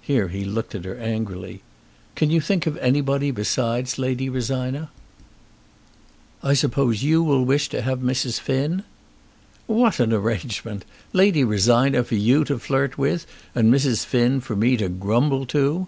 Here 0.00 0.28
he 0.28 0.46
looked 0.46 0.74
at 0.74 0.86
her 0.86 0.94
angrily. 0.96 1.60
"Can 2.14 2.30
you 2.30 2.40
think 2.40 2.66
of 2.66 2.78
anybody 2.78 3.30
besides 3.30 3.98
Lady 3.98 4.30
Rosina?" 4.30 4.88
"I 6.42 6.54
suppose 6.54 7.02
you 7.02 7.22
will 7.22 7.44
wish 7.44 7.68
to 7.68 7.82
have 7.82 7.98
Mrs. 7.98 8.40
Finn?" 8.40 8.82
"What 9.66 10.00
an 10.00 10.14
arrangement! 10.14 10.86
Lady 11.12 11.44
Rosina 11.44 12.02
for 12.02 12.14
you 12.14 12.44
to 12.46 12.58
flirt 12.58 12.96
with, 12.96 13.26
and 13.54 13.70
Mrs. 13.70 14.06
Finn 14.06 14.40
for 14.40 14.56
me 14.56 14.78
to 14.78 14.88
grumble 14.88 15.44
to." 15.44 15.86